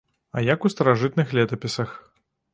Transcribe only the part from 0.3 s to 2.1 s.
А як у старажытных летапісах.